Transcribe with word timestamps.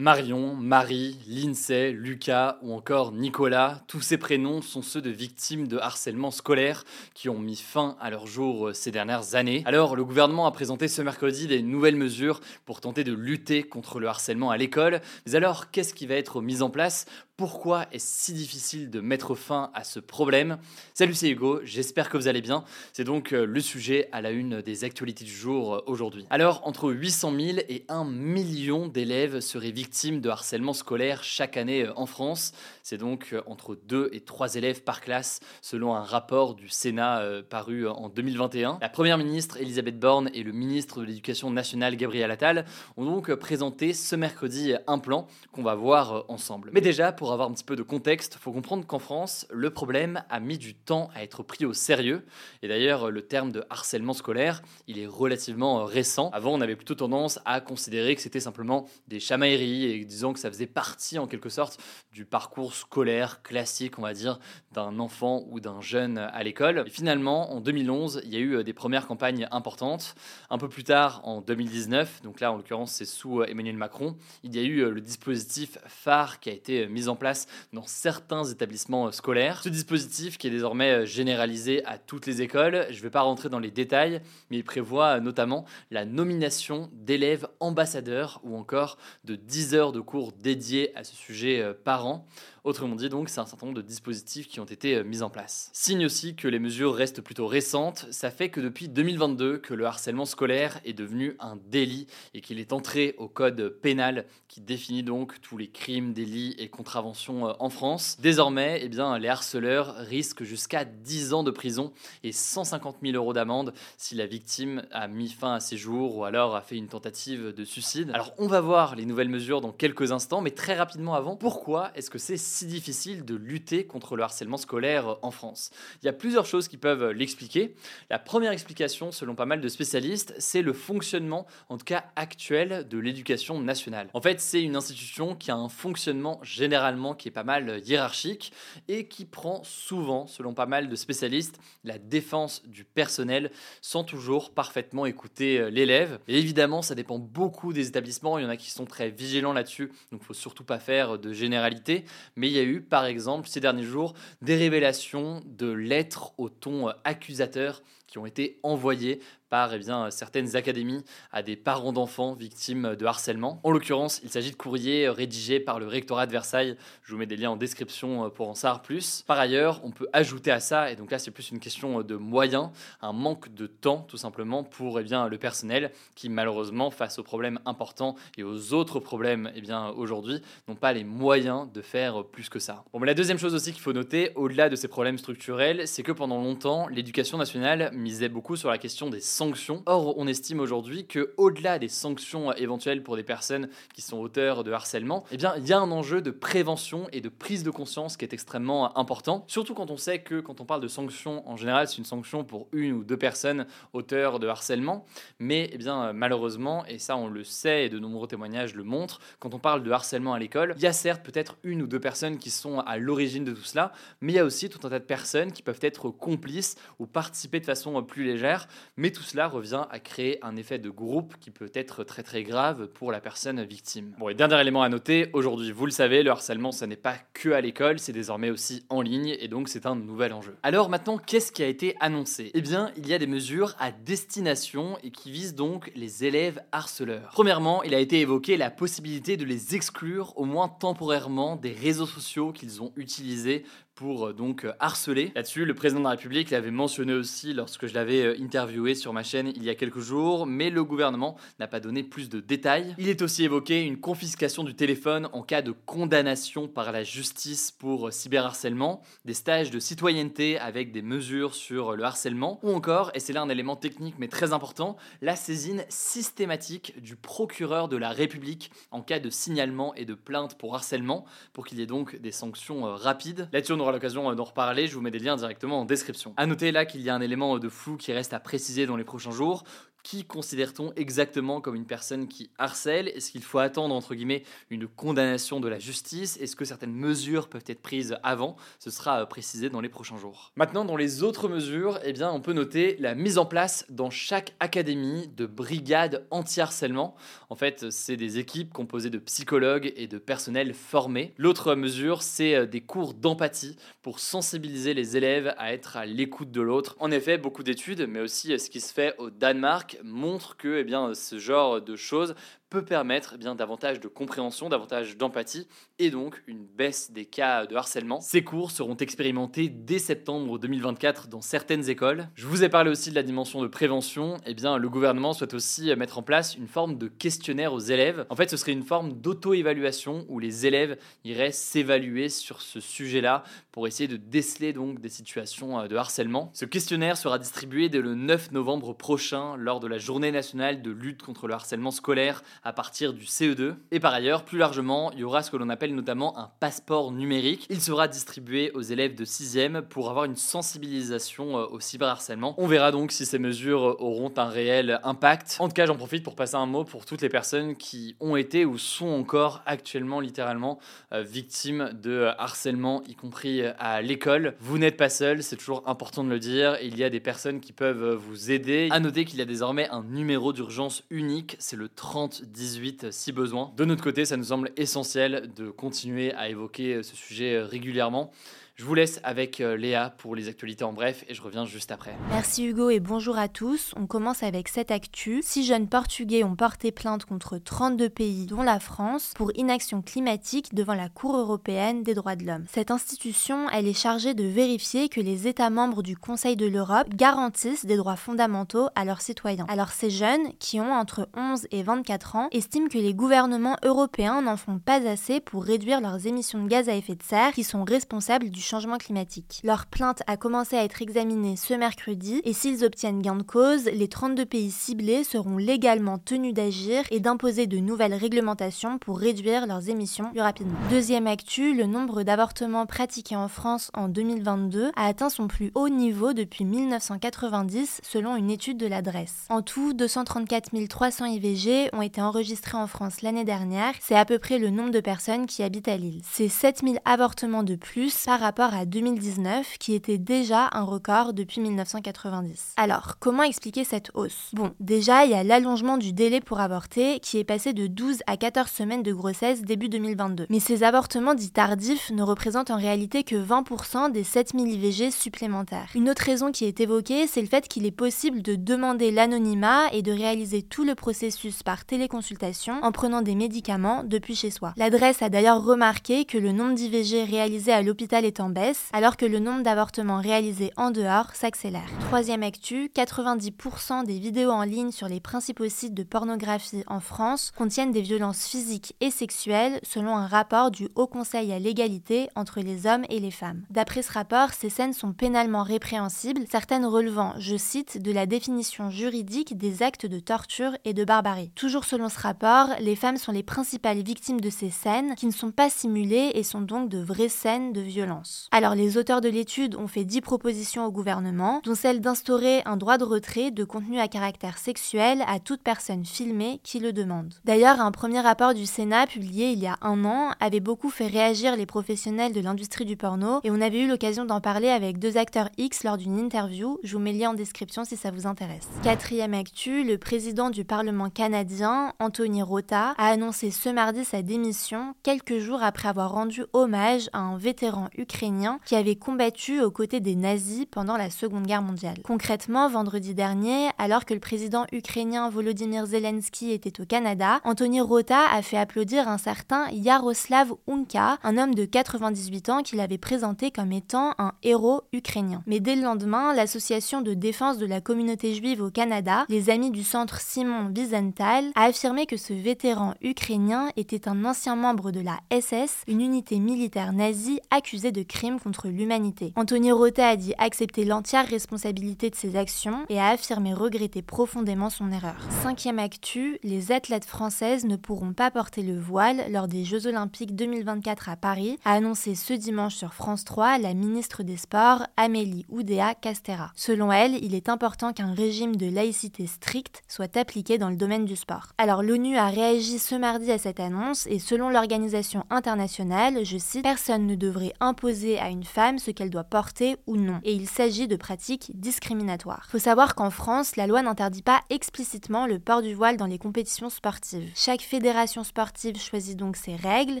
Marion, 0.00 0.56
Marie, 0.56 1.16
Lindsay, 1.28 1.92
Lucas 1.92 2.58
ou 2.62 2.72
encore 2.72 3.12
Nicolas, 3.12 3.80
tous 3.86 4.00
ces 4.00 4.18
prénoms 4.18 4.60
sont 4.60 4.82
ceux 4.82 5.00
de 5.00 5.08
victimes 5.08 5.68
de 5.68 5.78
harcèlement 5.78 6.32
scolaire 6.32 6.82
qui 7.14 7.28
ont 7.28 7.38
mis 7.38 7.54
fin 7.54 7.96
à 8.00 8.10
leur 8.10 8.26
jour 8.26 8.70
euh, 8.70 8.72
ces 8.72 8.90
dernières 8.90 9.36
années. 9.36 9.62
Alors, 9.66 9.94
le 9.94 10.04
gouvernement 10.04 10.46
a 10.46 10.50
présenté 10.50 10.88
ce 10.88 11.00
mercredi 11.00 11.46
des 11.46 11.62
nouvelles 11.62 11.94
mesures 11.94 12.40
pour 12.64 12.80
tenter 12.80 13.04
de 13.04 13.12
lutter 13.12 13.62
contre 13.62 14.00
le 14.00 14.08
harcèlement 14.08 14.50
à 14.50 14.56
l'école. 14.56 15.00
Mais 15.26 15.36
alors, 15.36 15.70
qu'est-ce 15.70 15.94
qui 15.94 16.08
va 16.08 16.16
être 16.16 16.40
mis 16.40 16.60
en 16.60 16.70
place? 16.70 17.06
Pourquoi 17.36 17.86
est-ce 17.90 18.24
si 18.24 18.32
difficile 18.32 18.90
de 18.90 19.00
mettre 19.00 19.34
fin 19.34 19.70
à 19.74 19.82
ce 19.82 19.98
problème? 19.98 20.58
Salut, 20.92 21.14
c'est 21.14 21.28
Hugo, 21.28 21.60
j'espère 21.64 22.08
que 22.08 22.16
vous 22.16 22.28
allez 22.28 22.40
bien. 22.40 22.64
C'est 22.92 23.02
donc 23.02 23.32
euh, 23.32 23.44
le 23.44 23.60
sujet 23.60 24.08
à 24.12 24.20
la 24.20 24.30
une 24.30 24.60
des 24.60 24.84
actualités 24.84 25.24
du 25.24 25.32
jour 25.32 25.74
euh, 25.74 25.80
aujourd'hui. 25.86 26.26
Alors, 26.30 26.62
entre 26.64 26.92
800 26.92 27.32
000 27.36 27.58
et 27.68 27.84
1 27.88 28.04
million 28.04 28.86
d'élèves 28.86 29.40
seraient 29.40 29.70
victimes 29.70 29.83
de 29.84 30.28
harcèlement 30.28 30.72
scolaire 30.72 31.22
chaque 31.24 31.56
année 31.56 31.84
euh, 31.84 31.92
en 31.96 32.06
France. 32.06 32.52
C'est 32.82 32.98
donc 32.98 33.34
entre 33.46 33.76
2 33.86 34.10
et 34.12 34.20
3 34.20 34.56
élèves 34.56 34.82
par 34.82 35.00
classe, 35.00 35.40
selon 35.62 35.94
un 35.94 36.02
rapport 36.02 36.54
du 36.54 36.68
Sénat 36.68 37.22
paru 37.48 37.88
en 37.88 38.08
2021. 38.08 38.78
La 38.80 38.88
première 38.88 39.16
ministre 39.16 39.58
Elisabeth 39.58 39.98
Borne 39.98 40.30
et 40.34 40.42
le 40.42 40.52
ministre 40.52 41.00
de 41.00 41.06
l'Éducation 41.06 41.50
nationale 41.50 41.96
Gabriel 41.96 42.30
Attal 42.30 42.66
ont 42.96 43.04
donc 43.04 43.32
présenté 43.34 43.94
ce 43.94 44.16
mercredi 44.16 44.74
un 44.86 44.98
plan 44.98 45.26
qu'on 45.52 45.62
va 45.62 45.74
voir 45.74 46.24
ensemble. 46.28 46.70
Mais 46.72 46.80
déjà, 46.80 47.12
pour 47.12 47.32
avoir 47.32 47.48
un 47.48 47.52
petit 47.52 47.64
peu 47.64 47.76
de 47.76 47.82
contexte, 47.82 48.36
faut 48.40 48.52
comprendre 48.52 48.86
qu'en 48.86 48.98
France, 48.98 49.46
le 49.50 49.70
problème 49.70 50.22
a 50.28 50.40
mis 50.40 50.58
du 50.58 50.74
temps 50.74 51.08
à 51.14 51.22
être 51.22 51.42
pris 51.42 51.64
au 51.64 51.72
sérieux. 51.72 52.24
Et 52.62 52.68
d'ailleurs, 52.68 53.10
le 53.10 53.22
terme 53.22 53.52
de 53.52 53.64
harcèlement 53.70 54.12
scolaire, 54.12 54.62
il 54.86 54.98
est 54.98 55.06
relativement 55.06 55.84
récent. 55.84 56.30
Avant, 56.32 56.52
on 56.52 56.60
avait 56.60 56.76
plutôt 56.76 56.94
tendance 56.94 57.38
à 57.44 57.60
considérer 57.60 58.14
que 58.14 58.20
c'était 58.20 58.40
simplement 58.40 58.86
des 59.08 59.20
chamailleries 59.20 59.73
et 59.82 60.04
disons 60.04 60.32
que 60.32 60.38
ça 60.38 60.50
faisait 60.50 60.66
partie 60.66 61.18
en 61.18 61.26
quelque 61.26 61.48
sorte 61.48 61.80
du 62.12 62.24
parcours 62.24 62.74
scolaire 62.74 63.42
classique, 63.42 63.98
on 63.98 64.02
va 64.02 64.14
dire, 64.14 64.38
d'un 64.72 64.98
enfant 64.98 65.44
ou 65.50 65.60
d'un 65.60 65.80
jeune 65.80 66.18
à 66.18 66.42
l'école. 66.42 66.84
Finalement, 66.88 67.52
en 67.52 67.60
2011, 67.60 68.22
il 68.24 68.32
y 68.32 68.36
a 68.36 68.40
eu 68.40 68.62
des 68.62 68.72
premières 68.72 69.06
campagnes 69.06 69.48
importantes. 69.50 70.14
Un 70.50 70.58
peu 70.58 70.68
plus 70.68 70.84
tard, 70.84 71.20
en 71.24 71.40
2019, 71.40 72.22
donc 72.22 72.40
là 72.40 72.52
en 72.52 72.56
l'occurrence 72.56 72.92
c'est 72.92 73.04
sous 73.04 73.42
Emmanuel 73.42 73.76
Macron, 73.76 74.16
il 74.42 74.54
y 74.54 74.58
a 74.58 74.62
eu 74.62 74.90
le 74.90 75.00
dispositif 75.00 75.78
phare 75.86 76.40
qui 76.40 76.50
a 76.50 76.52
été 76.52 76.86
mis 76.86 77.08
en 77.08 77.16
place 77.16 77.46
dans 77.72 77.86
certains 77.86 78.44
établissements 78.44 79.10
scolaires. 79.12 79.62
Ce 79.62 79.68
dispositif 79.68 80.38
qui 80.38 80.48
est 80.48 80.50
désormais 80.50 81.06
généralisé 81.06 81.84
à 81.86 81.98
toutes 81.98 82.26
les 82.26 82.42
écoles, 82.42 82.86
je 82.90 82.98
ne 82.98 83.02
vais 83.02 83.10
pas 83.10 83.22
rentrer 83.22 83.48
dans 83.48 83.58
les 83.58 83.70
détails, 83.70 84.20
mais 84.50 84.58
il 84.58 84.64
prévoit 84.64 85.20
notamment 85.20 85.64
la 85.90 86.04
nomination 86.04 86.90
d'élèves 86.92 87.48
ambassadeurs 87.60 88.40
ou 88.44 88.56
encore 88.56 88.98
de 89.24 89.36
10 89.36 89.63
heures 89.72 89.92
de 89.92 90.00
cours 90.00 90.32
dédiés 90.32 90.94
à 90.94 91.04
ce 91.04 91.16
sujet 91.16 91.64
par 91.84 92.06
an. 92.06 92.26
Autrement 92.64 92.96
dit, 92.96 93.10
donc, 93.10 93.28
c'est 93.28 93.40
un 93.40 93.46
certain 93.46 93.66
nombre 93.66 93.76
de 93.76 93.86
dispositifs 93.86 94.48
qui 94.48 94.58
ont 94.58 94.64
été 94.64 94.94
euh, 94.94 95.04
mis 95.04 95.20
en 95.20 95.28
place. 95.28 95.68
Signe 95.74 96.06
aussi 96.06 96.34
que 96.34 96.48
les 96.48 96.58
mesures 96.58 96.94
restent 96.94 97.20
plutôt 97.20 97.46
récentes, 97.46 98.06
ça 98.10 98.30
fait 98.30 98.48
que 98.48 98.58
depuis 98.58 98.88
2022 98.88 99.58
que 99.58 99.74
le 99.74 99.84
harcèlement 99.84 100.24
scolaire 100.24 100.80
est 100.86 100.94
devenu 100.94 101.36
un 101.40 101.58
délit 101.68 102.06
et 102.32 102.40
qu'il 102.40 102.58
est 102.58 102.72
entré 102.72 103.16
au 103.18 103.28
code 103.28 103.68
pénal 103.82 104.24
qui 104.48 104.62
définit 104.62 105.02
donc 105.02 105.42
tous 105.42 105.58
les 105.58 105.68
crimes, 105.68 106.14
délits 106.14 106.54
et 106.58 106.70
contraventions 106.70 107.48
euh, 107.48 107.52
en 107.58 107.68
France. 107.68 108.16
Désormais, 108.18 108.80
eh 108.82 108.88
bien, 108.88 109.18
les 109.18 109.28
harceleurs 109.28 109.96
risquent 109.96 110.44
jusqu'à 110.44 110.86
10 110.86 111.34
ans 111.34 111.42
de 111.42 111.50
prison 111.50 111.92
et 112.22 112.32
150 112.32 112.96
000 113.02 113.14
euros 113.14 113.34
d'amende 113.34 113.74
si 113.98 114.14
la 114.14 114.24
victime 114.24 114.86
a 114.90 115.06
mis 115.06 115.28
fin 115.28 115.56
à 115.56 115.60
ses 115.60 115.76
jours 115.76 116.16
ou 116.16 116.24
alors 116.24 116.56
a 116.56 116.62
fait 116.62 116.76
une 116.76 116.88
tentative 116.88 117.52
de 117.52 117.64
suicide. 117.66 118.10
Alors, 118.14 118.32
on 118.38 118.46
va 118.46 118.62
voir 118.62 118.96
les 118.96 119.04
nouvelles 119.04 119.28
mesures 119.28 119.53
dans 119.60 119.72
quelques 119.72 120.12
instants, 120.12 120.40
mais 120.40 120.50
très 120.50 120.74
rapidement 120.74 121.14
avant, 121.14 121.36
pourquoi 121.36 121.90
est-ce 121.94 122.10
que 122.10 122.18
c'est 122.18 122.36
si 122.36 122.66
difficile 122.66 123.24
de 123.24 123.34
lutter 123.34 123.86
contre 123.86 124.16
le 124.16 124.22
harcèlement 124.22 124.56
scolaire 124.56 125.16
en 125.22 125.30
France? 125.30 125.70
Il 126.02 126.06
y 126.06 126.08
a 126.08 126.12
plusieurs 126.12 126.46
choses 126.46 126.68
qui 126.68 126.76
peuvent 126.76 127.10
l'expliquer. 127.10 127.74
La 128.10 128.18
première 128.18 128.52
explication, 128.52 129.12
selon 129.12 129.34
pas 129.34 129.46
mal 129.46 129.60
de 129.60 129.68
spécialistes, 129.68 130.34
c'est 130.38 130.62
le 130.62 130.72
fonctionnement, 130.72 131.46
en 131.68 131.78
tout 131.78 131.84
cas 131.84 132.04
actuel, 132.16 132.86
de 132.88 132.98
l'éducation 132.98 133.60
nationale. 133.60 134.08
En 134.14 134.20
fait, 134.20 134.40
c'est 134.40 134.62
une 134.62 134.76
institution 134.76 135.34
qui 135.34 135.50
a 135.50 135.56
un 135.56 135.68
fonctionnement 135.68 136.40
généralement 136.42 137.14
qui 137.14 137.28
est 137.28 137.32
pas 137.32 137.44
mal 137.44 137.80
hiérarchique 137.84 138.52
et 138.88 139.06
qui 139.06 139.24
prend 139.24 139.62
souvent, 139.64 140.26
selon 140.26 140.54
pas 140.54 140.66
mal 140.66 140.88
de 140.88 140.96
spécialistes, 140.96 141.58
la 141.84 141.98
défense 141.98 142.62
du 142.66 142.84
personnel 142.84 143.50
sans 143.82 144.04
toujours 144.04 144.52
parfaitement 144.52 145.06
écouter 145.06 145.70
l'élève. 145.70 146.18
Et 146.28 146.38
évidemment, 146.38 146.82
ça 146.82 146.94
dépend 146.94 147.18
beaucoup 147.18 147.72
des 147.72 147.88
établissements. 147.88 148.38
Il 148.38 148.44
y 148.44 148.46
en 148.46 148.50
a 148.50 148.56
qui 148.56 148.70
sont 148.70 148.86
très 148.86 149.10
vigilants 149.10 149.43
là-dessus, 149.52 149.88
donc 150.12 150.20
il 150.22 150.26
faut 150.26 150.34
surtout 150.34 150.64
pas 150.64 150.78
faire 150.78 151.18
de 151.18 151.32
généralité. 151.32 152.04
Mais 152.36 152.44
mais 152.44 152.50
il 152.50 152.56
y 152.56 152.58
a 152.58 152.62
eu, 152.62 152.82
par 152.82 153.06
exemple, 153.06 153.48
ces 153.48 153.60
derniers 153.60 153.84
jours, 153.84 154.12
des 154.42 154.54
révélations 154.54 155.40
de 155.46 155.72
lettres 155.72 156.34
au 156.36 156.50
ton 156.50 156.92
accusateur 157.02 157.82
qui 158.06 158.18
ont 158.18 158.26
été 158.26 158.58
envoyées 158.62 159.20
par 159.54 159.72
eh 159.72 159.78
bien, 159.78 160.10
certaines 160.10 160.56
académies 160.56 161.04
à 161.30 161.44
des 161.44 161.54
parents 161.54 161.92
d'enfants 161.92 162.32
victimes 162.32 162.96
de 162.96 163.06
harcèlement. 163.06 163.60
En 163.62 163.70
l'occurrence, 163.70 164.20
il 164.24 164.30
s'agit 164.30 164.50
de 164.50 164.56
courriers 164.56 165.08
rédigés 165.08 165.60
par 165.60 165.78
le 165.78 165.86
rectorat 165.86 166.26
de 166.26 166.32
Versailles. 166.32 166.76
Je 167.04 167.12
vous 167.12 167.18
mets 167.18 167.26
des 167.26 167.36
liens 167.36 167.50
en 167.50 167.56
description 167.56 168.30
pour 168.30 168.48
en 168.48 168.56
savoir 168.56 168.82
plus. 168.82 169.22
Par 169.28 169.38
ailleurs, 169.38 169.80
on 169.84 169.92
peut 169.92 170.08
ajouter 170.12 170.50
à 170.50 170.58
ça, 170.58 170.90
et 170.90 170.96
donc 170.96 171.12
là 171.12 171.20
c'est 171.20 171.30
plus 171.30 171.50
une 171.50 171.60
question 171.60 172.02
de 172.02 172.16
moyens, 172.16 172.70
un 173.00 173.12
manque 173.12 173.54
de 173.54 173.68
temps 173.68 174.04
tout 174.08 174.16
simplement 174.16 174.64
pour 174.64 174.98
eh 174.98 175.04
bien, 175.04 175.28
le 175.28 175.38
personnel 175.38 175.92
qui 176.16 176.28
malheureusement 176.28 176.90
face 176.90 177.20
aux 177.20 177.22
problèmes 177.22 177.60
importants 177.64 178.16
et 178.36 178.42
aux 178.42 178.72
autres 178.72 178.98
problèmes 178.98 179.52
eh 179.54 179.60
bien, 179.60 179.90
aujourd'hui 179.90 180.42
n'ont 180.66 180.74
pas 180.74 180.92
les 180.92 181.04
moyens 181.04 181.70
de 181.72 181.80
faire 181.80 182.24
plus 182.24 182.48
que 182.48 182.58
ça. 182.58 182.84
Bon, 182.92 183.00
la 183.00 183.14
deuxième 183.14 183.38
chose 183.38 183.54
aussi 183.54 183.72
qu'il 183.72 183.82
faut 183.82 183.92
noter, 183.92 184.32
au-delà 184.34 184.68
de 184.68 184.74
ces 184.74 184.88
problèmes 184.88 185.18
structurels, 185.18 185.86
c'est 185.86 186.02
que 186.02 186.12
pendant 186.12 186.42
longtemps, 186.42 186.88
l'éducation 186.88 187.38
nationale 187.38 187.90
misait 188.04 188.28
beaucoup 188.28 188.54
sur 188.54 188.68
la 188.68 188.76
question 188.76 189.08
des 189.08 189.20
sanctions 189.20 189.82
Or, 189.86 190.18
on 190.18 190.26
estime 190.26 190.60
aujourd'hui 190.60 191.06
que 191.06 191.32
au-delà 191.38 191.78
des 191.78 191.88
sanctions 191.88 192.52
éventuelles 192.52 193.02
pour 193.02 193.16
des 193.16 193.22
personnes 193.22 193.70
qui 193.94 194.02
sont 194.02 194.18
auteurs 194.18 194.62
de 194.62 194.72
harcèlement, 194.72 195.24
eh 195.32 195.38
bien, 195.38 195.54
il 195.56 195.66
y 195.66 195.72
a 195.72 195.78
un 195.78 195.90
enjeu 195.90 196.20
de 196.20 196.30
prévention 196.30 197.08
et 197.12 197.22
de 197.22 197.30
prise 197.30 197.64
de 197.64 197.70
conscience 197.70 198.18
qui 198.18 198.26
est 198.26 198.34
extrêmement 198.34 198.96
important. 198.98 199.44
Surtout 199.48 199.74
quand 199.74 199.90
on 199.90 199.96
sait 199.96 200.20
que 200.20 200.40
quand 200.40 200.60
on 200.60 200.66
parle 200.66 200.82
de 200.82 200.88
sanctions 200.88 201.48
en 201.48 201.56
général, 201.56 201.88
c'est 201.88 201.96
une 201.96 202.04
sanction 202.04 202.44
pour 202.44 202.68
une 202.72 202.92
ou 202.92 203.04
deux 203.04 203.16
personnes 203.16 203.66
auteurs 203.94 204.38
de 204.38 204.48
harcèlement. 204.48 205.06
Mais 205.38 205.70
eh 205.72 205.78
bien, 205.78 206.12
malheureusement, 206.12 206.84
et 206.86 206.98
ça 206.98 207.16
on 207.16 207.28
le 207.28 207.42
sait 207.42 207.86
et 207.86 207.88
de 207.88 207.98
nombreux 207.98 208.28
témoignages 208.28 208.74
le 208.74 208.84
montrent, 208.84 209.20
quand 209.38 209.54
on 209.54 209.58
parle 209.58 209.82
de 209.82 209.90
harcèlement 209.90 210.34
à 210.34 210.38
l'école, 210.38 210.74
il 210.76 210.82
y 210.82 210.86
a 210.86 210.92
certes 210.92 211.24
peut-être 211.24 211.56
une 211.62 211.80
ou 211.80 211.86
deux 211.86 212.00
personnes 212.00 212.36
qui 212.36 212.50
sont 212.50 212.80
à 212.80 212.98
l'origine 212.98 213.44
de 213.44 213.52
tout 213.52 213.64
cela, 213.64 213.92
mais 214.20 214.32
il 214.32 214.36
y 214.36 214.38
a 214.38 214.44
aussi 214.44 214.68
tout 214.68 214.86
un 214.86 214.90
tas 214.90 214.98
de 214.98 215.04
personnes 215.04 215.52
qui 215.52 215.62
peuvent 215.62 215.78
être 215.80 216.10
complices 216.10 216.76
ou 216.98 217.06
participer 217.06 217.60
de 217.60 217.64
façon 217.64 217.83
plus 218.06 218.24
légère. 218.24 218.68
Mais 218.96 219.10
tout 219.10 219.22
cela 219.22 219.48
revient 219.48 219.84
à 219.90 219.98
créer 219.98 220.44
un 220.44 220.56
effet 220.56 220.78
de 220.78 220.90
groupe 220.90 221.34
qui 221.40 221.50
peut 221.50 221.70
être 221.74 222.04
très 222.04 222.22
très 222.22 222.42
grave 222.42 222.88
pour 222.88 223.12
la 223.12 223.20
personne 223.20 223.62
victime. 223.62 224.14
Bon, 224.18 224.28
et 224.28 224.34
dernier 224.34 224.60
élément 224.60 224.82
à 224.82 224.88
noter, 224.88 225.30
aujourd'hui, 225.32 225.72
vous 225.72 225.86
le 225.86 225.92
savez, 225.92 226.22
le 226.22 226.30
harcèlement, 226.30 226.72
ça 226.72 226.86
n'est 226.86 226.96
pas 226.96 227.16
que 227.32 227.50
à 227.50 227.60
l'école, 227.60 227.98
c'est 227.98 228.12
désormais 228.12 228.50
aussi 228.50 228.84
en 228.88 229.00
ligne, 229.00 229.36
et 229.38 229.48
donc 229.48 229.68
c'est 229.68 229.86
un 229.86 229.96
nouvel 229.96 230.32
enjeu. 230.32 230.56
Alors 230.62 230.88
maintenant, 230.88 231.18
qu'est-ce 231.18 231.52
qui 231.52 231.62
a 231.62 231.66
été 231.66 231.96
annoncé? 232.00 232.50
Eh 232.54 232.60
bien, 232.60 232.90
il 232.96 233.08
y 233.08 233.14
a 233.14 233.18
des 233.18 233.26
mesures 233.26 233.74
à 233.78 233.92
destination 233.92 234.98
et 235.02 235.10
qui 235.10 235.30
visent 235.30 235.54
donc 235.54 235.90
les 235.94 236.24
élèves 236.24 236.62
harceleurs. 236.72 237.30
Premièrement, 237.32 237.82
il 237.82 237.94
a 237.94 237.98
été 237.98 238.20
évoqué 238.20 238.56
la 238.56 238.70
possibilité 238.70 239.36
de 239.36 239.44
les 239.44 239.74
exclure, 239.74 240.32
au 240.36 240.44
moins 240.44 240.68
temporairement, 240.68 241.56
des 241.56 241.72
réseaux 241.72 242.06
sociaux 242.06 242.52
qu'ils 242.52 242.82
ont 242.82 242.92
utilisés 242.96 243.64
pour 243.94 244.34
donc 244.34 244.66
harceler. 244.80 245.32
Là-dessus, 245.34 245.64
le 245.64 245.74
président 245.74 246.00
de 246.00 246.04
la 246.04 246.10
République 246.10 246.50
l'avait 246.50 246.70
mentionné 246.70 247.12
aussi 247.12 247.52
lorsque 247.52 247.73
je 247.82 247.94
l'avais 247.94 248.40
interviewé 248.40 248.94
sur 248.94 249.12
ma 249.12 249.22
chaîne 249.22 249.52
il 249.54 249.62
y 249.62 249.70
a 249.70 249.74
quelques 249.74 250.00
jours, 250.00 250.46
mais 250.46 250.70
le 250.70 250.84
gouvernement 250.84 251.36
n'a 251.58 251.66
pas 251.66 251.80
donné 251.80 252.02
plus 252.02 252.28
de 252.28 252.40
détails. 252.40 252.94
Il 252.98 253.08
est 253.08 253.22
aussi 253.22 253.44
évoqué 253.44 253.82
une 253.82 254.00
confiscation 254.00 254.64
du 254.64 254.74
téléphone 254.74 255.28
en 255.32 255.42
cas 255.42 255.62
de 255.62 255.72
condamnation 255.72 256.68
par 256.68 256.92
la 256.92 257.02
justice 257.02 257.70
pour 257.70 258.12
cyberharcèlement, 258.12 259.02
des 259.24 259.34
stages 259.34 259.70
de 259.70 259.78
citoyenneté 259.78 260.58
avec 260.58 260.92
des 260.92 261.02
mesures 261.02 261.54
sur 261.54 261.96
le 261.96 262.04
harcèlement, 262.04 262.60
ou 262.62 262.72
encore, 262.72 263.10
et 263.14 263.20
c'est 263.20 263.32
là 263.32 263.42
un 263.42 263.48
élément 263.48 263.76
technique 263.76 264.14
mais 264.18 264.28
très 264.28 264.52
important, 264.52 264.96
la 265.22 265.36
saisine 265.36 265.84
systématique 265.88 267.00
du 267.00 267.16
procureur 267.16 267.88
de 267.88 267.96
la 267.96 268.10
République 268.10 268.70
en 268.90 269.02
cas 269.02 269.18
de 269.18 269.30
signalement 269.30 269.94
et 269.94 270.04
de 270.04 270.14
plainte 270.14 270.56
pour 270.56 270.74
harcèlement, 270.74 271.24
pour 271.52 271.66
qu'il 271.66 271.78
y 271.78 271.82
ait 271.82 271.86
donc 271.86 272.16
des 272.16 272.32
sanctions 272.32 272.86
euh, 272.86 272.94
rapides. 272.94 273.48
Là-dessus, 273.52 273.72
on 273.72 273.80
aura 273.80 273.92
l'occasion 273.92 274.30
euh, 274.30 274.34
d'en 274.34 274.44
reparler, 274.44 274.86
je 274.86 274.94
vous 274.94 275.00
mets 275.00 275.10
des 275.10 275.18
liens 275.18 275.36
directement 275.36 275.80
en 275.80 275.84
description. 275.84 276.34
A 276.36 276.46
noter 276.46 276.72
là 276.72 276.84
qu'il 276.84 277.02
y 277.02 277.10
a 277.10 277.14
un 277.14 277.20
élément 277.20 277.58
flou 277.68 277.96
qui 277.96 278.12
reste 278.12 278.32
à 278.32 278.40
préciser 278.40 278.86
dans 278.86 278.96
les 278.96 279.04
prochains 279.04 279.30
jours. 279.30 279.64
Qui 280.04 280.24
considère-t-on 280.26 280.92
exactement 280.96 281.62
comme 281.62 281.74
une 281.74 281.86
personne 281.86 282.28
qui 282.28 282.50
harcèle? 282.58 283.08
Est-ce 283.08 283.32
qu'il 283.32 283.42
faut 283.42 283.58
attendre, 283.58 283.94
entre 283.94 284.14
guillemets, 284.14 284.42
une 284.68 284.86
condamnation 284.86 285.60
de 285.60 285.68
la 285.68 285.78
justice? 285.78 286.36
Est-ce 286.42 286.56
que 286.56 286.66
certaines 286.66 286.92
mesures 286.92 287.48
peuvent 287.48 287.64
être 287.66 287.80
prises 287.80 288.18
avant? 288.22 288.56
Ce 288.78 288.90
sera 288.90 289.22
euh, 289.22 289.24
précisé 289.24 289.70
dans 289.70 289.80
les 289.80 289.88
prochains 289.88 290.18
jours. 290.18 290.52
Maintenant, 290.56 290.84
dans 290.84 290.98
les 290.98 291.22
autres 291.22 291.48
mesures, 291.48 291.98
eh 292.04 292.12
bien, 292.12 292.30
on 292.30 292.42
peut 292.42 292.52
noter 292.52 292.98
la 293.00 293.14
mise 293.14 293.38
en 293.38 293.46
place 293.46 293.86
dans 293.88 294.10
chaque 294.10 294.52
académie 294.60 295.26
de 295.28 295.46
brigades 295.46 296.26
anti-harcèlement. 296.30 297.14
En 297.48 297.54
fait, 297.54 297.90
c'est 297.90 298.18
des 298.18 298.38
équipes 298.38 298.74
composées 298.74 299.08
de 299.08 299.18
psychologues 299.18 299.90
et 299.96 300.06
de 300.06 300.18
personnel 300.18 300.74
formés. 300.74 301.32
L'autre 301.38 301.74
mesure, 301.74 302.22
c'est 302.22 302.54
euh, 302.54 302.66
des 302.66 302.82
cours 302.82 303.14
d'empathie 303.14 303.78
pour 304.02 304.20
sensibiliser 304.20 304.92
les 304.92 305.16
élèves 305.16 305.54
à 305.56 305.72
être 305.72 305.96
à 305.96 306.04
l'écoute 306.04 306.50
de 306.50 306.60
l'autre. 306.60 306.94
En 307.00 307.10
effet, 307.10 307.38
beaucoup 307.38 307.62
d'études, 307.62 308.06
mais 308.06 308.20
aussi 308.20 308.52
euh, 308.52 308.58
ce 308.58 308.68
qui 308.68 308.82
se 308.82 308.92
fait 308.92 309.14
au 309.16 309.30
Danemark, 309.30 309.93
montre 310.02 310.56
que 310.56 310.78
eh 310.78 311.14
ce 311.14 311.38
genre 311.38 311.80
de 311.80 311.96
choses 311.96 312.34
permettre 312.82 313.32
eh 313.34 313.38
bien 313.38 313.54
davantage 313.54 314.00
de 314.00 314.08
compréhension, 314.08 314.68
davantage 314.68 315.16
d'empathie 315.16 315.68
et 315.98 316.10
donc 316.10 316.42
une 316.46 316.64
baisse 316.64 317.10
des 317.10 317.24
cas 317.24 317.66
de 317.66 317.76
harcèlement. 317.76 318.20
Ces 318.20 318.44
cours 318.44 318.70
seront 318.70 318.96
expérimentés 318.96 319.68
dès 319.68 319.98
septembre 319.98 320.58
2024 320.58 321.28
dans 321.28 321.40
certaines 321.40 321.88
écoles. 321.88 322.28
Je 322.34 322.46
vous 322.46 322.64
ai 322.64 322.68
parlé 322.68 322.90
aussi 322.90 323.10
de 323.10 323.14
la 323.14 323.22
dimension 323.22 323.62
de 323.62 323.68
prévention. 323.68 324.36
Eh 324.46 324.54
bien, 324.54 324.78
le 324.78 324.88
gouvernement 324.88 325.32
souhaite 325.32 325.54
aussi 325.54 325.94
mettre 325.96 326.18
en 326.18 326.22
place 326.22 326.56
une 326.56 326.68
forme 326.68 326.98
de 326.98 327.08
questionnaire 327.08 327.72
aux 327.72 327.80
élèves. 327.80 328.26
En 328.30 328.36
fait, 328.36 328.50
ce 328.50 328.56
serait 328.56 328.72
une 328.72 328.82
forme 328.82 329.12
d'auto-évaluation 329.12 330.24
où 330.28 330.38
les 330.38 330.66
élèves 330.66 330.98
iraient 331.24 331.52
s'évaluer 331.52 332.28
sur 332.28 332.60
ce 332.60 332.80
sujet-là 332.80 333.44
pour 333.72 333.86
essayer 333.86 334.08
de 334.08 334.16
déceler 334.16 334.72
donc 334.72 335.00
des 335.00 335.08
situations 335.08 335.80
euh, 335.80 335.88
de 335.88 335.96
harcèlement. 335.96 336.50
Ce 336.52 336.64
questionnaire 336.64 337.16
sera 337.16 337.38
distribué 337.38 337.88
dès 337.88 338.00
le 338.00 338.14
9 338.14 338.52
novembre 338.52 338.92
prochain 338.92 339.56
lors 339.56 339.80
de 339.80 339.86
la 339.86 339.98
journée 339.98 340.32
nationale 340.32 340.82
de 340.82 340.90
lutte 340.90 341.22
contre 341.22 341.46
le 341.46 341.54
harcèlement 341.54 341.90
scolaire 341.90 342.42
à 342.64 342.72
partir 342.72 343.12
du 343.12 343.24
CE2. 343.24 343.74
Et 343.90 344.00
par 344.00 344.14
ailleurs, 344.14 344.44
plus 344.44 344.58
largement, 344.58 345.12
il 345.12 345.20
y 345.20 345.24
aura 345.24 345.42
ce 345.42 345.50
que 345.50 345.56
l'on 345.56 345.68
appelle 345.68 345.94
notamment 345.94 346.38
un 346.38 346.50
passeport 346.60 347.12
numérique. 347.12 347.66
Il 347.68 347.80
sera 347.80 348.08
distribué 348.08 348.70
aux 348.72 348.80
élèves 348.80 349.14
de 349.14 349.24
6e 349.24 349.82
pour 349.82 350.10
avoir 350.10 350.24
une 350.24 350.36
sensibilisation 350.36 351.58
euh, 351.58 351.66
au 351.66 351.80
cyberharcèlement. 351.80 352.54
On 352.58 352.66
verra 352.66 352.90
donc 352.90 353.12
si 353.12 353.26
ces 353.26 353.38
mesures 353.38 353.96
auront 354.00 354.32
un 354.36 354.48
réel 354.48 354.98
impact. 355.04 355.56
En 355.60 355.68
tout 355.68 355.74
cas, 355.74 355.86
j'en 355.86 355.96
profite 355.96 356.24
pour 356.24 356.34
passer 356.34 356.56
un 356.56 356.66
mot 356.66 356.84
pour 356.84 357.04
toutes 357.04 357.20
les 357.20 357.28
personnes 357.28 357.76
qui 357.76 358.16
ont 358.20 358.36
été 358.36 358.64
ou 358.64 358.78
sont 358.78 359.08
encore 359.08 359.62
actuellement 359.66 360.20
littéralement 360.20 360.78
euh, 361.12 361.22
victimes 361.22 361.90
de 361.92 362.30
harcèlement, 362.38 363.02
y 363.06 363.14
compris 363.14 363.62
à 363.78 364.00
l'école. 364.00 364.54
Vous 364.60 364.78
n'êtes 364.78 364.96
pas 364.96 365.10
seul, 365.10 365.42
c'est 365.42 365.56
toujours 365.56 365.82
important 365.86 366.24
de 366.24 366.30
le 366.30 366.38
dire. 366.38 366.78
Il 366.82 366.96
y 366.96 367.04
a 367.04 367.10
des 367.10 367.20
personnes 367.20 367.60
qui 367.60 367.72
peuvent 367.72 368.14
vous 368.14 368.50
aider. 368.50 368.88
À 368.90 369.00
noter 369.00 369.24
qu'il 369.26 369.38
y 369.38 369.42
a 369.42 369.46
désormais 369.46 369.88
un 369.90 370.02
numéro 370.02 370.52
d'urgence 370.52 371.02
unique, 371.10 371.56
c'est 371.58 371.76
le 371.76 371.88
30 371.88 372.42
18 372.54 373.10
si 373.10 373.32
besoin. 373.32 373.72
De 373.76 373.84
notre 373.84 374.02
côté, 374.02 374.24
ça 374.24 374.36
nous 374.36 374.44
semble 374.44 374.70
essentiel 374.76 375.50
de 375.54 375.70
continuer 375.70 376.32
à 376.34 376.48
évoquer 376.48 377.02
ce 377.02 377.16
sujet 377.16 377.60
régulièrement. 377.60 378.30
Je 378.76 378.84
vous 378.84 378.94
laisse 378.96 379.20
avec 379.22 379.60
euh, 379.60 379.76
Léa 379.76 380.10
pour 380.18 380.34
les 380.34 380.48
actualités 380.48 380.82
en 380.82 380.92
bref 380.92 381.24
et 381.28 381.34
je 381.34 381.40
reviens 381.42 381.64
juste 381.64 381.92
après. 381.92 382.12
Merci 382.30 382.64
Hugo 382.64 382.90
et 382.90 382.98
bonjour 382.98 383.38
à 383.38 383.46
tous. 383.46 383.94
On 383.96 384.08
commence 384.08 384.42
avec 384.42 384.66
cette 384.66 384.90
actu. 384.90 385.42
Six 385.44 385.64
jeunes 385.64 385.88
Portugais 385.88 386.42
ont 386.42 386.56
porté 386.56 386.90
plainte 386.90 387.24
contre 387.24 387.58
32 387.58 388.08
pays, 388.08 388.46
dont 388.46 388.64
la 388.64 388.80
France, 388.80 389.32
pour 389.36 389.52
inaction 389.54 390.02
climatique 390.02 390.74
devant 390.74 390.94
la 390.94 391.08
Cour 391.08 391.36
européenne 391.36 392.02
des 392.02 392.14
droits 392.14 392.34
de 392.34 392.44
l'homme. 392.44 392.64
Cette 392.68 392.90
institution, 392.90 393.70
elle 393.70 393.86
est 393.86 393.96
chargée 393.96 394.34
de 394.34 394.42
vérifier 394.42 395.08
que 395.08 395.20
les 395.20 395.46
États 395.46 395.70
membres 395.70 396.02
du 396.02 396.16
Conseil 396.16 396.56
de 396.56 396.66
l'Europe 396.66 397.14
garantissent 397.14 397.86
des 397.86 397.96
droits 397.96 398.16
fondamentaux 398.16 398.88
à 398.96 399.04
leurs 399.04 399.20
citoyens. 399.20 399.66
Alors 399.68 399.90
ces 399.90 400.10
jeunes, 400.10 400.52
qui 400.58 400.80
ont 400.80 400.92
entre 400.92 401.28
11 401.36 401.68
et 401.70 401.84
24 401.84 402.34
ans, 402.34 402.48
estiment 402.50 402.88
que 402.88 402.98
les 402.98 403.14
gouvernements 403.14 403.76
européens 403.84 404.42
n'en 404.42 404.56
font 404.56 404.80
pas 404.80 405.08
assez 405.08 405.38
pour 405.38 405.62
réduire 405.62 406.00
leurs 406.00 406.26
émissions 406.26 406.64
de 406.64 406.68
gaz 406.68 406.88
à 406.88 406.96
effet 406.96 407.14
de 407.14 407.22
serre 407.22 407.52
qui 407.52 407.62
sont 407.62 407.84
responsables 407.84 408.50
du 408.50 408.63
changement 408.64 408.98
climatique. 408.98 409.60
Leur 409.62 409.86
plainte 409.86 410.22
a 410.26 410.36
commencé 410.36 410.76
à 410.76 410.84
être 410.84 411.02
examinée 411.02 411.56
ce 411.56 411.74
mercredi 411.74 412.40
et 412.44 412.52
s'ils 412.52 412.84
obtiennent 412.84 413.22
gain 413.22 413.36
de 413.36 413.42
cause, 413.42 413.84
les 413.84 414.08
32 414.08 414.44
pays 414.46 414.70
ciblés 414.70 415.24
seront 415.24 415.56
légalement 415.56 416.18
tenus 416.18 416.54
d'agir 416.54 417.04
et 417.10 417.20
d'imposer 417.20 417.66
de 417.66 417.78
nouvelles 417.78 418.14
réglementations 418.14 418.98
pour 418.98 419.18
réduire 419.18 419.66
leurs 419.66 419.88
émissions 419.88 420.30
plus 420.30 420.40
rapidement. 420.40 420.78
Deuxième 420.90 421.26
actu, 421.26 421.74
le 421.74 421.86
nombre 421.86 422.22
d'avortements 422.22 422.86
pratiqués 422.86 423.36
en 423.36 423.48
France 423.48 423.90
en 423.94 424.08
2022 424.08 424.92
a 424.96 425.06
atteint 425.06 425.28
son 425.28 425.46
plus 425.46 425.70
haut 425.74 425.88
niveau 425.88 426.32
depuis 426.32 426.64
1990 426.64 428.00
selon 428.02 428.36
une 428.36 428.50
étude 428.50 428.78
de 428.78 428.86
l'adresse. 428.86 429.46
En 429.50 429.62
tout, 429.62 429.92
234 429.92 430.70
300 430.88 431.26
IVG 431.26 431.90
ont 431.92 432.02
été 432.02 432.20
enregistrés 432.20 432.76
en 432.76 432.86
France 432.86 433.22
l'année 433.22 433.44
dernière. 433.44 433.92
C'est 434.00 434.14
à 434.14 434.24
peu 434.24 434.38
près 434.38 434.58
le 434.58 434.70
nombre 434.70 434.90
de 434.90 435.00
personnes 435.00 435.46
qui 435.46 435.62
habitent 435.62 435.88
à 435.88 435.96
Lille. 435.96 436.22
C'est 436.24 436.48
7000 436.48 437.00
avortements 437.04 437.62
de 437.62 437.74
plus 437.76 438.24
par 438.24 438.40
rapport 438.40 438.53
à 438.60 438.84
2019, 438.84 439.78
qui 439.78 439.94
était 439.94 440.18
déjà 440.18 440.68
un 440.72 440.82
record 440.82 441.32
depuis 441.32 441.60
1990. 441.60 442.74
Alors, 442.76 443.14
comment 443.18 443.42
expliquer 443.42 443.84
cette 443.84 444.10
hausse? 444.14 444.50
Bon, 444.52 444.72
déjà, 444.80 445.24
il 445.24 445.32
y 445.32 445.34
a 445.34 445.42
l'allongement 445.42 445.98
du 445.98 446.12
délai 446.12 446.40
pour 446.40 446.60
avorter, 446.60 447.18
qui 447.20 447.38
est 447.38 447.44
passé 447.44 447.72
de 447.72 447.86
12 447.86 448.20
à 448.26 448.36
14 448.36 448.70
semaines 448.70 449.02
de 449.02 449.12
grossesse 449.12 449.62
début 449.62 449.88
2022. 449.88 450.46
Mais 450.50 450.60
ces 450.60 450.84
avortements 450.84 451.34
dits 451.34 451.50
tardifs 451.50 452.10
ne 452.10 452.22
représentent 452.22 452.70
en 452.70 452.76
réalité 452.76 453.24
que 453.24 453.34
20% 453.34 454.12
des 454.12 454.24
7000 454.24 454.74
IVG 454.74 455.10
supplémentaires. 455.10 455.90
Une 455.94 456.08
autre 456.08 456.22
raison 456.22 456.52
qui 456.52 456.64
est 456.64 456.80
évoquée, 456.80 457.26
c'est 457.26 457.42
le 457.42 457.48
fait 457.48 457.66
qu'il 457.66 457.86
est 457.86 457.90
possible 457.90 458.42
de 458.42 458.54
demander 458.54 459.10
l'anonymat 459.10 459.92
et 459.92 460.02
de 460.02 460.12
réaliser 460.12 460.62
tout 460.62 460.84
le 460.84 460.94
processus 460.94 461.62
par 461.62 461.84
téléconsultation 461.84 462.74
en 462.82 462.92
prenant 462.92 463.22
des 463.22 463.34
médicaments 463.34 464.04
depuis 464.04 464.36
chez 464.36 464.50
soi. 464.50 464.74
L'adresse 464.76 465.22
a 465.22 465.28
d'ailleurs 465.28 465.64
remarqué 465.64 466.24
que 466.24 466.38
le 466.38 466.52
nombre 466.52 466.74
d'IVG 466.74 467.24
réalisés 467.24 467.72
à 467.72 467.82
l'hôpital 467.82 468.24
est 468.24 468.40
en 468.44 468.50
baisse, 468.50 468.88
alors 468.92 469.16
que 469.16 469.26
le 469.26 469.38
nombre 469.38 469.62
d'avortements 469.62 470.20
réalisés 470.20 470.72
en 470.76 470.90
dehors 470.90 471.34
s'accélère. 471.34 471.88
Troisième 472.00 472.42
actu, 472.42 472.90
90% 472.94 474.04
des 474.04 474.18
vidéos 474.18 474.50
en 474.50 474.62
ligne 474.62 474.90
sur 474.90 475.08
les 475.08 475.20
principaux 475.20 475.68
sites 475.68 475.94
de 475.94 476.02
pornographie 476.02 476.84
en 476.86 477.00
France 477.00 477.52
contiennent 477.56 477.92
des 477.92 478.02
violences 478.02 478.46
physiques 478.46 478.94
et 479.00 479.10
sexuelles 479.10 479.80
selon 479.82 480.16
un 480.16 480.26
rapport 480.26 480.70
du 480.70 480.88
Haut 480.94 481.06
Conseil 481.06 481.52
à 481.52 481.58
l'égalité 481.58 482.28
entre 482.36 482.60
les 482.60 482.86
hommes 482.86 483.04
et 483.08 483.20
les 483.20 483.30
femmes. 483.30 483.62
D'après 483.70 484.02
ce 484.02 484.12
rapport, 484.12 484.52
ces 484.52 484.68
scènes 484.68 484.92
sont 484.92 485.12
pénalement 485.12 485.62
répréhensibles, 485.62 486.42
certaines 486.50 486.86
relevant, 486.86 487.34
je 487.38 487.56
cite, 487.56 488.02
de 488.02 488.12
la 488.12 488.26
définition 488.26 488.90
juridique 488.90 489.56
des 489.56 489.82
actes 489.82 490.06
de 490.06 490.18
torture 490.18 490.76
et 490.84 490.94
de 490.94 491.04
barbarie. 491.04 491.50
Toujours 491.54 491.84
selon 491.84 492.08
ce 492.08 492.20
rapport, 492.20 492.68
les 492.80 492.96
femmes 492.96 493.16
sont 493.16 493.32
les 493.32 493.42
principales 493.42 494.02
victimes 494.02 494.40
de 494.40 494.50
ces 494.50 494.70
scènes 494.70 495.14
qui 495.14 495.26
ne 495.26 495.32
sont 495.32 495.50
pas 495.50 495.70
simulées 495.70 496.32
et 496.34 496.42
sont 496.42 496.60
donc 496.60 496.88
de 496.88 496.98
vraies 496.98 497.28
scènes 497.28 497.72
de 497.72 497.80
violence. 497.80 498.33
Alors 498.50 498.74
les 498.74 498.98
auteurs 498.98 499.20
de 499.20 499.28
l'étude 499.28 499.74
ont 499.74 499.88
fait 499.88 500.04
10 500.04 500.20
propositions 500.20 500.86
au 500.86 500.90
gouvernement, 500.90 501.60
dont 501.64 501.74
celle 501.74 502.00
d'instaurer 502.00 502.62
un 502.64 502.76
droit 502.76 502.98
de 502.98 503.04
retrait 503.04 503.50
de 503.50 503.64
contenu 503.64 504.00
à 504.00 504.08
caractère 504.08 504.58
sexuel 504.58 505.22
à 505.26 505.40
toute 505.40 505.62
personne 505.62 506.04
filmée 506.04 506.60
qui 506.62 506.78
le 506.78 506.92
demande. 506.92 507.34
D'ailleurs, 507.44 507.80
un 507.80 507.90
premier 507.90 508.20
rapport 508.20 508.54
du 508.54 508.66
Sénat 508.66 509.06
publié 509.06 509.50
il 509.50 509.58
y 509.60 509.66
a 509.66 509.76
un 509.82 510.04
an 510.04 510.30
avait 510.40 510.60
beaucoup 510.60 510.90
fait 510.90 511.06
réagir 511.06 511.56
les 511.56 511.66
professionnels 511.66 512.32
de 512.32 512.40
l'industrie 512.40 512.84
du 512.84 512.96
porno 512.96 513.40
et 513.44 513.50
on 513.50 513.60
avait 513.60 513.80
eu 513.80 513.88
l'occasion 513.88 514.24
d'en 514.24 514.40
parler 514.40 514.68
avec 514.68 514.98
deux 514.98 515.16
acteurs 515.16 515.50
X 515.58 515.84
lors 515.84 515.98
d'une 515.98 516.18
interview. 516.18 516.78
Je 516.82 516.96
vous 516.96 517.02
mets 517.02 517.12
le 517.12 517.18
lien 517.18 517.30
en 517.30 517.34
description 517.34 517.84
si 517.84 517.96
ça 517.96 518.10
vous 518.10 518.26
intéresse. 518.26 518.68
Quatrième 518.82 519.34
actu, 519.34 519.84
le 519.84 519.98
président 519.98 520.50
du 520.50 520.64
Parlement 520.64 521.10
canadien, 521.10 521.92
Anthony 522.00 522.42
Rota, 522.42 522.94
a 522.98 523.08
annoncé 523.08 523.50
ce 523.50 523.68
mardi 523.68 524.04
sa 524.04 524.22
démission 524.22 524.94
quelques 525.02 525.38
jours 525.38 525.62
après 525.62 525.88
avoir 525.88 526.12
rendu 526.12 526.44
hommage 526.52 527.10
à 527.12 527.18
un 527.18 527.36
vétéran 527.36 527.88
ukrainien 527.96 528.23
qui 528.64 528.76
avaient 528.76 528.96
combattu 528.96 529.60
aux 529.60 529.70
côtés 529.70 530.00
des 530.00 530.14
nazis 530.14 530.66
pendant 530.70 530.96
la 530.96 531.10
Seconde 531.10 531.46
Guerre 531.46 531.62
mondiale. 531.62 531.98
Concrètement, 532.04 532.68
vendredi 532.68 533.14
dernier, 533.14 533.68
alors 533.78 534.04
que 534.04 534.14
le 534.14 534.20
président 534.20 534.64
ukrainien 534.72 535.28
Volodymyr 535.28 535.86
Zelensky 535.86 536.52
était 536.52 536.80
au 536.80 536.86
Canada, 536.86 537.40
Anthony 537.44 537.80
Rota 537.80 538.20
a 538.32 538.42
fait 538.42 538.56
applaudir 538.56 539.08
un 539.08 539.18
certain 539.18 539.68
Yaroslav 539.70 540.54
Unka, 540.68 541.18
un 541.22 541.36
homme 541.36 541.54
de 541.54 541.64
98 541.64 542.48
ans 542.48 542.62
qu'il 542.62 542.80
avait 542.80 542.98
présenté 542.98 543.50
comme 543.50 543.72
étant 543.72 544.12
un 544.18 544.32
héros 544.42 544.82
ukrainien. 544.92 545.42
Mais 545.46 545.60
dès 545.60 545.76
le 545.76 545.82
lendemain, 545.82 546.34
l'association 546.34 547.02
de 547.02 547.14
défense 547.14 547.58
de 547.58 547.66
la 547.66 547.80
communauté 547.80 548.34
juive 548.34 548.62
au 548.62 548.70
Canada, 548.70 549.26
les 549.28 549.50
Amis 549.50 549.70
du 549.70 549.84
Centre 549.84 550.20
Simon 550.20 550.72
Wiesenthal, 550.74 551.50
a 551.54 551.64
affirmé 551.64 552.06
que 552.06 552.16
ce 552.16 552.32
vétéran 552.32 552.94
ukrainien 553.02 553.68
était 553.76 554.08
un 554.08 554.24
ancien 554.24 554.56
membre 554.56 554.92
de 554.92 555.00
la 555.00 555.18
SS, 555.30 555.82
une 555.88 556.00
unité 556.00 556.38
militaire 556.38 556.92
nazie 556.92 557.40
accusée 557.50 557.92
de 557.92 558.02
crimes 558.14 558.38
contre 558.38 558.68
l'humanité. 558.68 559.32
Anthony 559.34 559.72
Rota 559.72 560.06
a 560.06 560.14
dit 560.14 560.34
accepter 560.38 560.84
l'entière 560.84 561.26
responsabilité 561.26 562.10
de 562.10 562.14
ses 562.14 562.36
actions 562.36 562.84
et 562.88 563.00
a 563.00 563.08
affirmé 563.08 563.52
regretter 563.52 564.02
profondément 564.02 564.70
son 564.70 564.92
erreur. 564.92 565.16
Cinquième 565.42 565.80
actu, 565.80 566.38
les 566.44 566.70
athlètes 566.70 567.06
françaises 567.06 567.64
ne 567.64 567.74
pourront 567.74 568.12
pas 568.12 568.30
porter 568.30 568.62
le 568.62 568.78
voile 568.78 569.24
lors 569.32 569.48
des 569.48 569.64
Jeux 569.64 569.88
Olympiques 569.88 570.36
2024 570.36 571.08
à 571.08 571.16
Paris, 571.16 571.58
a 571.64 571.72
annoncé 571.72 572.14
ce 572.14 572.34
dimanche 572.34 572.76
sur 572.76 572.94
France 572.94 573.24
3 573.24 573.58
la 573.58 573.74
ministre 573.74 574.22
des 574.22 574.36
Sports 574.36 574.86
Amélie 574.96 575.44
Oudéa 575.48 575.96
Castera. 575.96 576.52
Selon 576.54 576.92
elle, 576.92 577.16
il 577.24 577.34
est 577.34 577.48
important 577.48 577.92
qu'un 577.92 578.14
régime 578.14 578.54
de 578.54 578.70
laïcité 578.70 579.26
strict 579.26 579.82
soit 579.88 580.16
appliqué 580.16 580.56
dans 580.56 580.70
le 580.70 580.76
domaine 580.76 581.04
du 581.04 581.16
sport. 581.16 581.48
Alors 581.58 581.82
l'ONU 581.82 582.16
a 582.16 582.28
réagi 582.28 582.78
ce 582.78 582.94
mardi 582.94 583.32
à 583.32 583.38
cette 583.38 583.58
annonce 583.58 584.06
et 584.06 584.20
selon 584.20 584.50
l'organisation 584.50 585.24
internationale, 585.30 586.24
je 586.24 586.38
cite, 586.38 586.62
personne 586.62 587.08
ne 587.08 587.16
devrait 587.16 587.54
imposer 587.58 588.03
à 588.18 588.28
une 588.28 588.44
femme 588.44 588.78
ce 588.78 588.90
qu'elle 588.90 589.10
doit 589.10 589.24
porter 589.24 589.76
ou 589.86 589.96
non. 589.96 590.20
Et 590.22 590.32
il 590.32 590.48
s'agit 590.48 590.88
de 590.88 590.96
pratiques 590.96 591.50
discriminatoires. 591.54 592.46
Faut 592.50 592.58
savoir 592.58 592.94
qu'en 592.94 593.10
France, 593.10 593.56
la 593.56 593.66
loi 593.66 593.82
n'interdit 593.82 594.22
pas 594.22 594.40
explicitement 594.50 595.26
le 595.26 595.38
port 595.38 595.62
du 595.62 595.74
voile 595.74 595.96
dans 595.96 596.06
les 596.06 596.18
compétitions 596.18 596.70
sportives. 596.70 597.30
Chaque 597.34 597.62
fédération 597.62 598.24
sportive 598.24 598.80
choisit 598.80 599.16
donc 599.16 599.36
ses 599.36 599.56
règles 599.56 600.00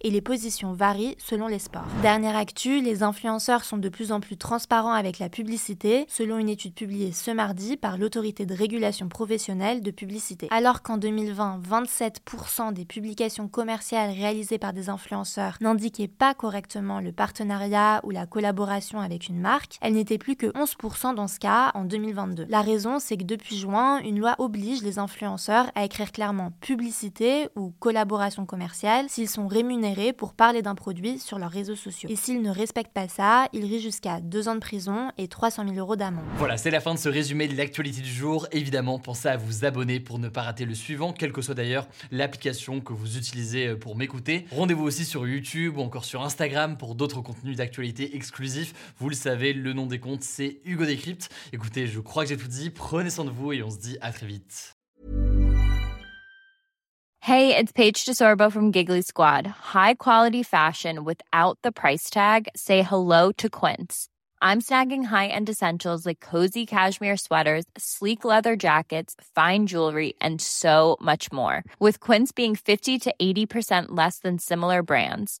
et 0.00 0.10
les 0.10 0.20
positions 0.20 0.72
varient 0.72 1.16
selon 1.18 1.46
les 1.46 1.58
sports. 1.58 1.86
Dernière 2.02 2.36
actu, 2.36 2.80
les 2.80 3.02
influenceurs 3.02 3.64
sont 3.64 3.78
de 3.78 3.88
plus 3.88 4.12
en 4.12 4.20
plus 4.20 4.36
transparents 4.36 4.92
avec 4.92 5.18
la 5.18 5.28
publicité, 5.28 6.06
selon 6.08 6.38
une 6.38 6.48
étude 6.48 6.74
publiée 6.74 7.12
ce 7.12 7.30
mardi 7.30 7.76
par 7.76 7.98
l'autorité 7.98 8.46
de 8.46 8.54
régulation 8.54 9.08
professionnelle 9.08 9.82
de 9.82 9.90
publicité. 9.90 10.48
Alors 10.50 10.82
qu'en 10.82 10.96
2020, 10.96 11.60
27% 11.68 12.72
des 12.72 12.84
publications 12.84 13.48
commerciales 13.48 14.10
réalisées 14.10 14.58
par 14.58 14.72
des 14.72 14.88
influenceurs 14.88 15.56
n'indiquaient 15.60 16.08
pas 16.08 16.34
correctement 16.34 17.00
le 17.00 17.12
partenariat 17.12 17.53
ou 18.02 18.10
la 18.10 18.26
collaboration 18.26 19.00
avec 19.00 19.28
une 19.28 19.40
marque, 19.40 19.78
elles 19.80 19.94
n'étaient 19.94 20.18
plus 20.18 20.36
que 20.36 20.46
11% 20.46 21.14
dans 21.14 21.28
ce 21.28 21.38
cas 21.38 21.70
en 21.74 21.84
2022. 21.84 22.46
La 22.48 22.62
raison, 22.62 22.98
c'est 22.98 23.16
que 23.16 23.24
depuis 23.24 23.56
juin, 23.56 23.98
une 23.98 24.18
loi 24.18 24.34
oblige 24.38 24.82
les 24.82 24.98
influenceurs 24.98 25.70
à 25.74 25.84
écrire 25.84 26.12
clairement 26.12 26.52
publicité 26.60 27.48
ou 27.56 27.72
collaboration 27.78 28.46
commerciale 28.46 29.06
s'ils 29.08 29.28
sont 29.28 29.46
rémunérés 29.46 30.12
pour 30.12 30.34
parler 30.34 30.62
d'un 30.62 30.74
produit 30.74 31.18
sur 31.18 31.38
leurs 31.38 31.50
réseaux 31.50 31.76
sociaux. 31.76 32.08
Et 32.10 32.16
s'ils 32.16 32.42
ne 32.42 32.50
respectent 32.50 32.92
pas 32.92 33.08
ça, 33.08 33.46
ils 33.52 33.64
risquent 33.64 33.84
jusqu'à 33.84 34.20
2 34.20 34.48
ans 34.48 34.54
de 34.54 34.60
prison 34.60 35.10
et 35.18 35.28
300 35.28 35.64
000 35.64 35.76
euros 35.76 35.96
d'amende. 35.96 36.24
Voilà, 36.36 36.56
c'est 36.56 36.70
la 36.70 36.80
fin 36.80 36.94
de 36.94 36.98
ce 36.98 37.08
résumé 37.08 37.48
de 37.48 37.56
l'actualité 37.56 38.00
du 38.00 38.12
jour. 38.12 38.46
Évidemment, 38.52 38.98
pensez 38.98 39.28
à 39.28 39.36
vous 39.36 39.64
abonner 39.64 40.00
pour 40.00 40.18
ne 40.18 40.28
pas 40.28 40.42
rater 40.42 40.64
le 40.64 40.74
suivant, 40.74 41.12
quelle 41.12 41.32
que 41.32 41.42
soit 41.42 41.54
d'ailleurs 41.54 41.86
l'application 42.10 42.80
que 42.80 42.92
vous 42.92 43.16
utilisez 43.16 43.74
pour 43.76 43.96
m'écouter. 43.96 44.46
Rendez-vous 44.50 44.84
aussi 44.84 45.04
sur 45.04 45.26
YouTube 45.26 45.78
ou 45.78 45.82
encore 45.82 46.04
sur 46.04 46.22
Instagram 46.22 46.76
pour 46.76 46.94
d'autres 46.94 47.20
contenus 47.20 47.43
d'actualité 47.52 48.16
exclusifs. 48.16 48.94
Vous 48.98 49.08
le 49.08 49.14
savez, 49.14 49.52
le 49.52 49.72
nom 49.72 49.86
des 49.86 49.98
comptes, 49.98 50.22
c'est 50.22 50.60
Hugo. 50.64 50.84
Écoutez, 51.52 51.86
je 51.86 52.00
crois 52.00 52.24
que 52.24 52.30
j'ai 52.30 52.36
tout 52.36 52.48
dit. 52.48 52.70
Prenez 52.70 53.10
soin 53.10 53.24
de 53.24 53.30
vous 53.30 53.52
et 53.52 53.62
on 53.62 53.70
se 53.70 53.78
dit 53.78 53.96
à 54.00 54.12
très 54.12 54.26
vite. 54.26 54.74
Hey, 57.20 57.56
it's 57.56 57.72
Paige 57.72 58.04
DeSorbo 58.04 58.52
from 58.52 58.70
Giggly 58.70 59.00
Squad. 59.00 59.46
High 59.46 59.94
quality 59.94 60.42
fashion 60.42 61.04
without 61.04 61.58
the 61.62 61.72
price 61.72 62.10
tag. 62.10 62.48
Say 62.54 62.82
hello 62.82 63.32
to 63.38 63.48
Quince. 63.48 64.08
I'm 64.42 64.60
snagging 64.60 65.04
high-end 65.04 65.48
essentials 65.48 66.04
like 66.04 66.20
cozy 66.20 66.66
cashmere 66.66 67.16
sweaters, 67.16 67.64
sleek 67.78 68.26
leather 68.26 68.56
jackets, 68.56 69.14
fine 69.34 69.66
jewelry, 69.66 70.12
and 70.20 70.38
so 70.38 70.98
much 71.00 71.32
more. 71.32 71.64
With 71.78 71.98
Quince 72.00 72.30
being 72.30 72.54
50 72.54 72.98
to 72.98 73.14
80% 73.22 73.86
less 73.96 74.18
than 74.18 74.38
similar 74.38 74.82
brands. 74.82 75.40